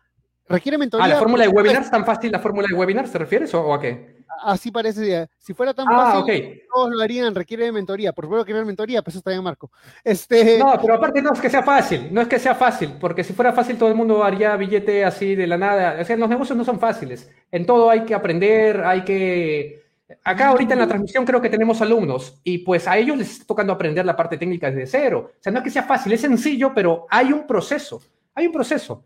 requiere 0.50 0.78
mentoría. 0.78 1.06
¿A 1.06 1.10
la 1.10 1.20
fórmula 1.20 1.44
de 1.44 1.50
webinars? 1.50 1.92
¿Tan 1.92 2.04
fácil 2.04 2.32
la 2.32 2.40
fórmula 2.40 2.68
de 2.68 2.74
webinars? 2.74 3.12
¿Te 3.12 3.20
refieres 3.20 3.54
o 3.54 3.74
a 3.74 3.80
qué? 3.80 4.13
Así 4.44 4.72
parece. 4.72 5.30
Si 5.38 5.54
fuera 5.54 5.74
tan 5.74 5.88
ah, 5.90 6.22
fácil, 6.22 6.62
todos 6.74 6.92
lo 6.92 7.02
harían, 7.02 7.34
requiere 7.34 7.66
de 7.66 7.72
mentoría. 7.72 8.14
Por 8.14 8.26
supuesto 8.26 8.46
que 8.46 8.54
no 8.54 8.66
mentoría, 8.66 9.02
pues 9.02 9.14
eso 9.14 9.20
está 9.20 9.32
bien, 9.32 9.44
Marco. 9.44 9.72
Este... 10.04 10.58
No, 10.58 10.78
pero 10.82 10.96
aparte 10.96 11.22
no 11.22 11.34
es 11.34 11.40
que 11.40 11.50
sea 11.50 11.64
fácil, 11.64 12.10
no 12.12 12.22
es 12.22 12.28
que 12.28 12.40
sea 12.40 12.56
fácil, 12.56 12.94
porque 13.00 13.24
si 13.24 13.34
fuera 13.34 13.54
fácil 13.54 13.78
todo 13.78 13.90
el 13.90 13.96
mundo 13.96 14.24
haría 14.24 14.56
billete 14.56 15.06
así 15.06 15.36
de 15.36 15.48
la 15.48 15.58
nada. 15.58 15.98
O 16.02 16.06
sea, 16.06 16.18
los 16.18 16.30
negocios 16.30 16.58
no 16.58 16.64
son 16.64 16.80
fáciles. 16.80 17.30
En 17.52 17.66
todo 17.66 17.90
hay 17.90 18.02
que 18.06 18.16
aprender, 18.16 18.84
hay 18.84 19.04
que... 19.04 19.84
Acá 20.24 20.50
ahorita 20.50 20.74
en 20.74 20.80
la 20.80 20.88
transmisión 20.88 21.26
creo 21.26 21.42
que 21.42 21.50
tenemos 21.50 21.82
alumnos 21.82 22.40
y 22.44 22.60
pues 22.60 22.88
a 22.88 22.98
ellos 22.98 23.18
les 23.18 23.32
está 23.32 23.46
tocando 23.46 23.74
aprender 23.74 24.06
la 24.06 24.16
parte 24.16 24.38
técnica 24.38 24.70
desde 24.70 24.86
cero. 24.86 25.32
O 25.32 25.42
sea, 25.42 25.52
no 25.52 25.60
es 25.60 25.64
que 25.64 25.72
sea 25.72 25.84
fácil, 25.84 26.14
es 26.14 26.22
sencillo, 26.22 26.72
pero 26.74 27.08
hay 27.10 27.34
un 27.34 27.48
proceso, 27.48 28.02
hay 28.36 28.48
un 28.48 28.54
proceso 28.54 29.04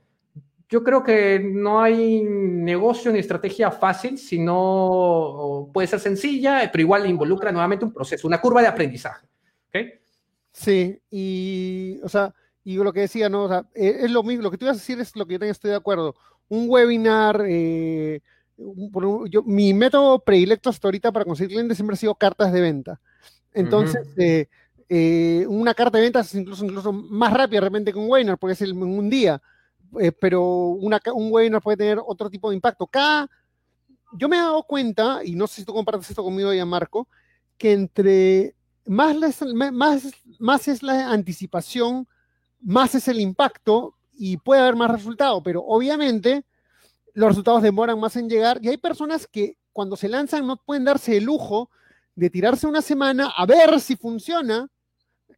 yo 0.70 0.84
creo 0.84 1.04
que 1.04 1.40
no 1.40 1.82
hay 1.82 2.22
negocio 2.24 3.12
ni 3.12 3.20
estrategia 3.20 3.72
fácil, 3.72 4.18
sino 4.18 5.70
puede 5.74 5.88
ser 5.88 6.00
sencilla, 6.00 6.70
pero 6.72 6.82
igual 6.82 7.10
involucra 7.10 7.52
nuevamente 7.52 7.86
un 7.86 7.94
proceso, 7.94 8.28
una 8.28 8.42
curva 8.42 8.62
de 8.62 8.68
aprendizaje. 8.68 9.28
¿okay? 9.70 9.94
Sí, 10.52 11.00
y, 11.10 12.00
o 12.04 12.10
sea, 12.10 12.34
y 12.64 12.76
lo 12.76 12.92
que 12.92 13.02
decía, 13.02 13.30
¿no? 13.30 13.44
O 13.44 13.48
sea, 13.48 13.66
eh, 13.74 14.00
es 14.02 14.12
lo 14.12 14.24
mismo, 14.24 14.44
lo 14.44 14.52
que 14.52 14.58
tú 14.58 14.66
ibas 14.66 14.78
a 14.78 14.80
decir 14.80 15.00
es 15.00 15.16
lo 15.16 15.26
que 15.26 15.34
yo 15.34 15.40
también 15.40 15.52
estoy 15.52 15.72
de 15.72 15.78
acuerdo. 15.78 16.16
Un 16.50 16.70
webinar, 16.70 17.44
eh, 17.48 18.22
yo, 18.58 19.44
mi 19.44 19.74
método 19.74 20.20
predilecto 20.20 20.70
hasta 20.70 20.88
ahorita 20.88 21.12
para 21.12 21.26
conseguir 21.26 21.52
clientes 21.52 21.78
siempre 21.78 21.94
ha 21.94 21.98
sido 21.98 22.16
cartas 22.16 22.52
de 22.52 22.62
venta. 22.62 23.00
Entonces, 23.54 24.48
Eh, 24.90 25.46
una 25.50 25.74
carta 25.74 25.98
de 25.98 26.06
ventas 26.06 26.28
es 26.28 26.36
incluso, 26.36 26.64
incluso 26.64 26.94
más 26.94 27.34
rápida 27.34 27.60
de 27.60 27.66
repente 27.66 27.92
que 27.92 28.00
un 28.00 28.10
webinar, 28.10 28.38
porque 28.38 28.54
es 28.54 28.62
en 28.62 28.82
un 28.82 29.10
día, 29.10 29.42
eh, 30.00 30.12
pero 30.12 30.44
una, 30.44 31.00
un 31.14 31.32
webinar 31.32 31.62
puede 31.62 31.78
tener 31.78 32.00
otro 32.06 32.30
tipo 32.30 32.50
de 32.50 32.56
impacto. 32.56 32.88
Cada, 32.88 33.30
yo 34.14 34.28
me 34.28 34.38
he 34.38 34.40
dado 34.40 34.64
cuenta, 34.64 35.22
y 35.24 35.36
no 35.36 35.48
sé 35.48 35.62
si 35.62 35.66
tú 35.66 35.74
compartes 35.74 36.10
esto 36.10 36.24
conmigo 36.24 36.54
ya, 36.54 36.66
Marco, 36.66 37.08
que 37.58 37.74
entre 37.74 38.56
más, 38.86 39.16
más, 39.74 40.04
más 40.40 40.68
es 40.68 40.84
la 40.84 41.12
anticipación, 41.12 42.08
más 42.62 42.96
es 42.96 43.08
el 43.08 43.20
impacto 43.20 43.96
y 44.14 44.38
puede 44.38 44.62
haber 44.62 44.76
más 44.76 44.92
resultado, 44.92 45.42
pero 45.44 45.64
obviamente 45.64 46.46
los 47.14 47.30
resultados 47.30 47.62
demoran 47.62 48.00
más 48.00 48.16
en 48.16 48.30
llegar 48.30 48.60
y 48.62 48.70
hay 48.70 48.78
personas 48.78 49.28
que 49.28 49.58
cuando 49.74 49.96
se 49.96 50.10
lanzan 50.10 50.46
no 50.46 50.58
pueden 50.58 50.86
darse 50.86 51.18
el 51.18 51.26
lujo 51.26 51.70
de 52.16 52.30
tirarse 52.30 52.66
una 52.66 52.82
semana 52.82 53.32
a 53.36 53.46
ver 53.46 53.80
si 53.80 53.96
funciona. 53.96 54.68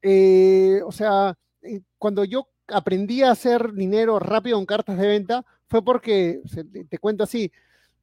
Eh, 0.02 0.82
o 0.86 0.92
sea, 0.94 1.38
eh, 1.62 1.82
cuando 1.98 2.24
yo 2.24 2.48
aprendí 2.72 3.24
a 3.24 3.32
hacer 3.32 3.74
dinero 3.74 4.20
rápido 4.20 4.60
en 4.60 4.66
cartas 4.66 4.98
de 4.98 5.08
venta 5.08 5.46
fue 5.68 5.84
porque, 5.84 6.42
te, 6.90 6.98
cuento 6.98 7.24
así, 7.24 7.52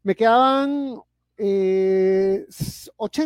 me 0.03 0.15
quedaban 0.15 1.01
80 1.39 1.39
eh, 1.39 2.47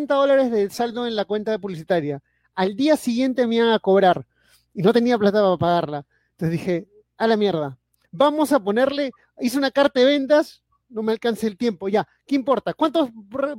dólares 0.09 0.51
de 0.51 0.71
saldo 0.71 1.07
en 1.07 1.15
la 1.15 1.27
cuenta 1.27 1.51
de 1.51 1.59
publicitaria. 1.59 2.23
Al 2.55 2.75
día 2.75 2.97
siguiente 2.97 3.47
me 3.47 3.57
iban 3.57 3.71
a 3.71 3.79
cobrar 3.79 4.27
y 4.73 4.83
no 4.83 4.93
tenía 4.93 5.19
plata 5.19 5.43
para 5.43 5.57
pagarla. 5.59 6.07
Entonces 6.33 6.59
dije, 6.59 6.89
a 7.19 7.27
la 7.27 7.37
mierda, 7.37 7.79
vamos 8.11 8.53
a 8.53 8.61
ponerle, 8.61 9.13
hice 9.39 9.59
una 9.59 9.71
carta 9.71 10.01
de 10.01 10.07
ventas, 10.07 10.63
no 10.89 11.03
me 11.03 11.13
alcance 11.13 11.47
el 11.47 11.57
tiempo, 11.57 11.89
ya, 11.89 12.09
¿qué 12.27 12.35
importa? 12.35 12.73
¿Cuánto 12.75 13.11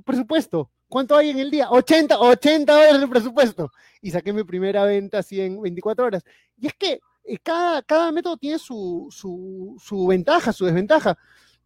presupuesto? 0.04 0.72
¿Cuánto 0.88 1.16
hay 1.16 1.30
en 1.30 1.40
el 1.40 1.52
día? 1.52 1.70
80, 1.70 2.20
80 2.20 2.74
dólares 2.74 3.00
de 3.00 3.08
presupuesto. 3.08 3.72
Y 4.02 4.12
saqué 4.12 4.34
mi 4.34 4.44
primera 4.44 4.84
venta 4.84 5.20
así 5.20 5.40
en 5.40 5.62
24 5.62 6.06
horas. 6.06 6.24
Y 6.58 6.68
es 6.68 6.74
que 6.74 7.00
cada, 7.44 7.82
cada 7.82 8.12
método 8.12 8.38
tiene 8.38 8.60
su, 8.60 9.08
su, 9.12 10.08
ventaja, 10.08 10.54
su 10.54 10.66
desventaja. 10.66 11.18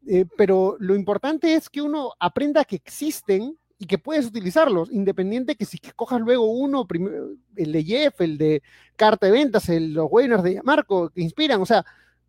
Eh, 0.08 0.26
pero 0.38 0.76
lo 0.80 0.96
importante 0.96 1.56
es 1.56 1.70
que 1.70 1.82
uno 1.82 2.12
aprenda 2.20 2.64
que 2.66 2.76
existen 2.76 3.58
y 3.78 3.88
que 3.88 3.98
puedes 3.98 4.26
utilizarlos, 4.28 4.92
independiente 4.92 5.56
que 5.56 5.66
si 5.66 5.80
cojas 5.80 6.22
luego 6.22 6.46
uno, 6.46 6.88
el 7.56 7.72
de 7.72 7.84
Jeff, 7.84 8.22
el 8.22 8.38
de 8.38 8.64
carta 8.96 9.26
de 9.26 9.34
ventas, 9.34 9.68
el, 9.70 9.94
los 9.94 10.08
webinars 10.10 10.44
de 10.44 10.62
Marco, 10.64 11.10
que 11.10 11.22
inspiran, 11.22 11.62
o 11.62 11.66
sea, 11.66 11.84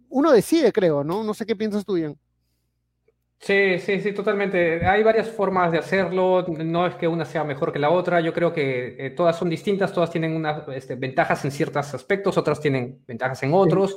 uno 0.09 0.33
decide, 0.33 0.73
creo, 0.73 1.05
¿no? 1.05 1.23
No 1.23 1.35
sé 1.35 1.47
qué 1.47 1.55
piensas 1.55 1.85
tú, 1.85 1.99
Ian. 1.99 2.19
Sí, 3.39 3.79
sí, 3.79 4.01
sí, 4.01 4.13
totalmente. 4.13 4.85
Hay 4.87 5.03
varias 5.03 5.31
formas 5.31 5.71
de 5.71 5.79
hacerlo. 5.79 6.45
No 6.49 6.87
es 6.87 6.95
que 6.97 7.07
una 7.07 7.25
sea 7.25 7.45
mejor 7.45 7.73
que 7.73 7.79
la 7.79 7.91
otra. 7.91 8.21
Yo 8.21 8.33
creo 8.33 8.53
que 8.53 8.97
eh, 8.99 9.11
todas 9.11 9.37
son 9.39 9.51
distintas, 9.51 9.93
todas 9.93 10.11
tienen 10.11 10.35
unas 10.35 10.67
este, 10.69 10.97
ventajas 10.97 11.45
en 11.45 11.51
ciertos 11.53 11.95
aspectos, 11.95 12.37
otras 12.39 12.61
tienen 12.61 13.03
ventajas 13.07 13.43
en 13.43 13.55
otros. 13.55 13.97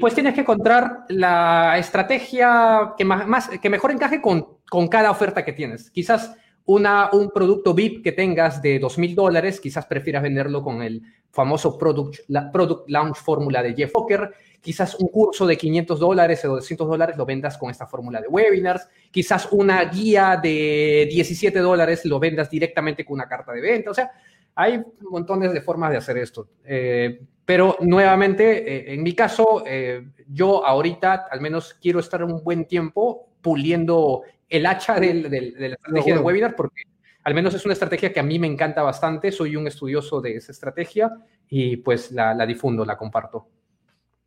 pues 0.00 0.14
tienes 0.14 0.34
que 0.34 0.42
encontrar 0.42 1.04
la 1.08 1.78
estrategia 1.78 2.94
que, 2.96 3.04
más, 3.04 3.48
que 3.48 3.70
mejor 3.70 3.90
encaje 3.90 4.20
con, 4.20 4.46
con 4.70 4.88
cada 4.88 5.10
oferta 5.10 5.44
que 5.44 5.52
tienes. 5.52 5.90
Quizás 5.90 6.36
un 6.66 7.30
producto 7.32 7.74
VIP 7.74 8.02
que 8.02 8.12
tengas 8.12 8.60
de 8.60 8.78
dos 8.78 8.98
mil 8.98 9.14
dólares, 9.14 9.60
quizás 9.60 9.86
prefieras 9.86 10.22
venderlo 10.22 10.62
con 10.62 10.82
el 10.82 11.02
famoso 11.30 11.78
Product, 11.78 12.20
la 12.28 12.50
Product 12.50 12.88
Launch 12.88 13.16
Fórmula 13.16 13.62
de 13.62 13.74
Jeff 13.74 13.92
Walker. 13.94 14.32
Quizás 14.60 14.96
un 14.96 15.08
curso 15.08 15.46
de 15.46 15.56
500 15.56 16.00
dólares 16.00 16.44
o 16.44 16.56
200 16.56 16.88
dólares 16.88 17.16
lo 17.16 17.24
vendas 17.24 17.56
con 17.56 17.70
esta 17.70 17.86
fórmula 17.86 18.20
de 18.20 18.26
webinars, 18.26 18.88
quizás 19.12 19.48
una 19.52 19.84
guía 19.84 20.40
de 20.42 21.06
17 21.08 21.60
dólares 21.60 22.04
lo 22.04 22.18
vendas 22.18 22.50
directamente 22.50 23.04
con 23.04 23.14
una 23.14 23.28
carta 23.28 23.52
de 23.52 23.60
venta, 23.60 23.90
o 23.92 23.94
sea, 23.94 24.10
hay 24.56 24.82
montones 25.08 25.52
de 25.52 25.60
formas 25.60 25.90
de 25.90 25.98
hacer 25.98 26.18
esto. 26.18 26.48
Eh, 26.64 27.20
pero 27.44 27.76
nuevamente, 27.80 28.90
eh, 28.90 28.94
en 28.94 29.04
mi 29.04 29.14
caso, 29.14 29.62
eh, 29.64 30.08
yo 30.26 30.66
ahorita 30.66 31.28
al 31.30 31.40
menos 31.40 31.74
quiero 31.80 32.00
estar 32.00 32.24
un 32.24 32.42
buen 32.42 32.64
tiempo 32.64 33.28
puliendo 33.46 34.22
el 34.48 34.66
hacha 34.66 34.98
de 34.98 35.14
la 35.14 35.76
estrategia 35.76 36.14
de 36.14 36.20
webinar 36.20 36.56
porque 36.56 36.82
al 37.22 37.34
menos 37.34 37.54
es 37.54 37.64
una 37.64 37.74
estrategia 37.74 38.12
que 38.12 38.18
a 38.18 38.24
mí 38.24 38.40
me 38.40 38.48
encanta 38.48 38.82
bastante, 38.82 39.30
soy 39.30 39.54
un 39.54 39.68
estudioso 39.68 40.20
de 40.20 40.34
esa 40.34 40.50
estrategia 40.50 41.12
y 41.48 41.76
pues 41.76 42.10
la 42.10 42.44
difundo, 42.44 42.84
la 42.84 42.96
comparto. 42.96 43.46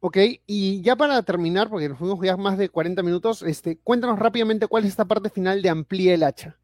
Ok, 0.02 0.18
y 0.48 0.82
ya 0.82 0.96
para 0.96 1.22
terminar, 1.24 1.70
porque 1.70 1.90
nos 1.90 1.98
fuimos 1.98 2.20
ya 2.22 2.38
más 2.38 2.58
de 2.58 2.70
40 2.70 3.04
minutos, 3.04 3.42
este, 3.42 3.78
cuéntanos 3.84 4.18
rápidamente 4.18 4.68
cuál 4.68 4.86
es 4.86 4.92
esta 4.92 5.04
parte 5.04 5.30
final 5.30 5.62
de 5.62 5.70
amplíe 5.70 6.14
el 6.14 6.24
hacha. 6.24 6.56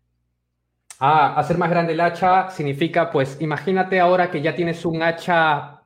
Ah, 1.00 1.38
hacer 1.38 1.57
más 1.57 1.69
grande 1.69 1.91
el 1.91 2.00
hacha 2.00 2.50
significa, 2.50 3.12
pues, 3.12 3.38
imagínate 3.41 4.00
ahora 4.00 4.31
que 4.31 4.41
ya 4.41 4.55
tienes 4.55 4.85
un 4.85 5.03
hacha 5.03 5.81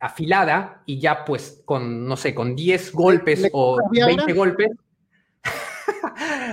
afilada 0.00 0.82
y 0.86 0.98
ya, 0.98 1.26
pues, 1.26 1.62
con, 1.66 2.06
no 2.06 2.16
sé, 2.16 2.34
con 2.34 2.56
10 2.56 2.92
golpes 2.92 3.50
o 3.52 3.78
20 3.90 4.32
golpes. 4.32 4.70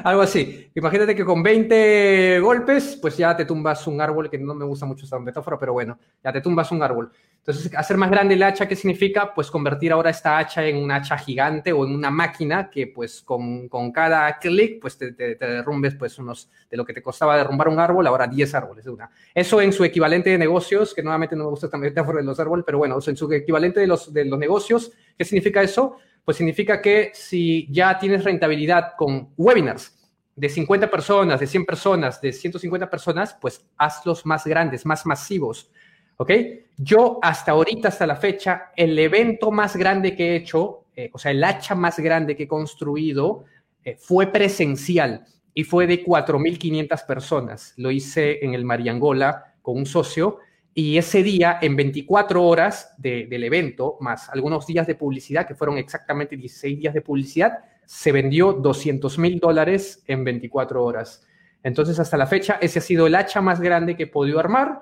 Algo 0.03 0.21
así. 0.21 0.71
Imagínate 0.75 1.15
que 1.15 1.25
con 1.25 1.43
20 1.43 2.39
golpes, 2.39 2.97
pues 3.01 3.17
ya 3.17 3.35
te 3.35 3.45
tumbas 3.45 3.85
un 3.87 3.99
árbol, 3.99 4.29
que 4.29 4.37
no 4.37 4.53
me 4.53 4.65
gusta 4.65 4.85
mucho 4.85 5.05
esta 5.05 5.19
metáfora, 5.19 5.57
pero 5.59 5.73
bueno, 5.73 5.97
ya 6.23 6.31
te 6.31 6.41
tumbas 6.41 6.71
un 6.71 6.81
árbol. 6.81 7.11
Entonces, 7.37 7.71
hacer 7.75 7.97
más 7.97 8.11
grande 8.11 8.35
el 8.35 8.43
hacha, 8.43 8.67
¿qué 8.67 8.75
significa? 8.75 9.33
Pues 9.33 9.49
convertir 9.49 9.91
ahora 9.91 10.11
esta 10.11 10.37
hacha 10.37 10.63
en 10.63 10.77
un 10.77 10.91
hacha 10.91 11.17
gigante 11.17 11.73
o 11.73 11.85
en 11.85 11.95
una 11.95 12.11
máquina 12.11 12.69
que 12.69 12.87
pues 12.87 13.23
con, 13.23 13.67
con 13.67 13.91
cada 13.91 14.37
clic 14.37 14.79
pues 14.79 14.95
te, 14.97 15.13
te, 15.13 15.35
derrumbes 15.35 15.95
pues 15.95 16.19
unos, 16.19 16.51
de 16.69 16.77
lo 16.77 16.85
que 16.85 16.93
te 16.93 17.01
costaba 17.01 17.35
derrumbar 17.35 17.67
un 17.69 17.79
árbol, 17.79 18.05
ahora 18.05 18.27
10 18.27 18.53
árboles 18.53 18.85
de 18.85 18.91
una. 18.91 19.09
Eso 19.33 19.59
en 19.59 19.73
su 19.73 19.83
equivalente 19.83 20.29
de 20.29 20.37
negocios, 20.37 20.93
que 20.93 21.01
nuevamente 21.01 21.35
no 21.35 21.45
me 21.45 21.49
gusta 21.49 21.65
esta 21.65 21.79
metáfora 21.79 22.19
de 22.19 22.25
los 22.25 22.39
árboles, 22.39 22.63
pero 22.63 22.77
bueno, 22.77 22.99
en 23.05 23.17
su 23.17 23.33
equivalente 23.33 23.79
de 23.79 23.87
los, 23.87 24.13
de 24.13 24.25
los 24.25 24.37
negocios, 24.37 24.91
¿qué 25.17 25.25
significa 25.25 25.63
eso? 25.63 25.97
Pues 26.23 26.37
significa 26.37 26.81
que 26.81 27.11
si 27.13 27.67
ya 27.71 27.97
tienes 27.97 28.23
rentabilidad 28.23 28.93
con 28.97 29.29
webinars, 29.37 29.97
de 30.35 30.49
50 30.49 30.89
personas, 30.89 31.39
de 31.39 31.47
100 31.47 31.65
personas, 31.65 32.21
de 32.21 32.31
150 32.31 32.89
personas, 32.89 33.37
pues 33.39 33.65
hazlos 33.77 34.25
más 34.25 34.45
grandes, 34.45 34.85
más 34.85 35.05
masivos. 35.05 35.71
¿Ok? 36.17 36.31
Yo 36.77 37.19
hasta 37.21 37.51
ahorita, 37.51 37.89
hasta 37.89 38.07
la 38.07 38.15
fecha, 38.15 38.71
el 38.75 38.97
evento 38.97 39.51
más 39.51 39.75
grande 39.75 40.15
que 40.15 40.31
he 40.31 40.35
hecho, 40.35 40.85
eh, 40.95 41.09
o 41.13 41.17
sea, 41.17 41.31
el 41.31 41.43
hacha 41.43 41.75
más 41.75 41.99
grande 41.99 42.35
que 42.35 42.43
he 42.43 42.47
construido, 42.47 43.45
eh, 43.83 43.97
fue 43.99 44.27
presencial 44.27 45.25
y 45.53 45.63
fue 45.63 45.87
de 45.87 46.03
4.500 46.03 47.05
personas. 47.05 47.73
Lo 47.77 47.91
hice 47.91 48.43
en 48.45 48.53
el 48.53 48.65
Mariangola 48.65 49.55
con 49.61 49.77
un 49.77 49.85
socio 49.85 50.39
y 50.73 50.97
ese 50.97 51.21
día, 51.21 51.59
en 51.61 51.75
24 51.75 52.43
horas 52.43 52.93
del 52.97 53.43
evento, 53.43 53.97
más 53.99 54.29
algunos 54.29 54.65
días 54.65 54.87
de 54.87 54.95
publicidad, 54.95 55.45
que 55.45 55.55
fueron 55.55 55.77
exactamente 55.77 56.37
16 56.37 56.79
días 56.79 56.93
de 56.93 57.01
publicidad, 57.01 57.59
se 57.85 58.13
vendió 58.13 58.53
200 58.53 59.17
mil 59.17 59.39
dólares 59.39 60.01
en 60.07 60.23
24 60.23 60.83
horas. 60.83 61.25
Entonces, 61.61 61.99
hasta 61.99 62.15
la 62.15 62.25
fecha, 62.25 62.57
ese 62.61 62.79
ha 62.79 62.81
sido 62.81 63.05
el 63.05 63.15
hacha 63.15 63.41
más 63.41 63.59
grande 63.59 63.97
que 63.97 64.03
he 64.03 64.07
podido 64.07 64.39
armar 64.39 64.79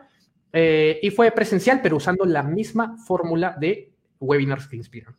eh, 0.54 1.00
y 1.02 1.10
fue 1.10 1.32
presencial, 1.32 1.80
pero 1.82 1.98
usando 1.98 2.24
la 2.24 2.44
misma 2.44 2.96
fórmula 3.06 3.56
de 3.60 3.92
webinars 4.20 4.68
que 4.68 4.76
inspiran. 4.76 5.16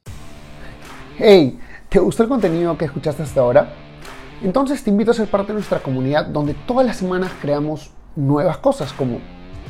Hey, 1.19 1.59
¿te 1.89 1.99
gustó 1.99 2.23
el 2.23 2.29
contenido 2.29 2.79
que 2.79 2.85
escuchaste 2.85 3.25
hasta 3.25 3.41
ahora? 3.41 3.75
Entonces 4.43 4.83
te 4.83 4.91
invito 4.91 5.11
a 5.11 5.15
ser 5.15 5.29
parte 5.29 5.49
de 5.49 5.55
nuestra 5.55 5.81
comunidad 5.81 6.27
donde 6.27 6.55
todas 6.55 6.87
las 6.87 6.97
semanas 6.97 7.33
creamos 7.43 7.91
nuevas 8.17 8.59
cosas 8.59 8.93
como 8.93 9.21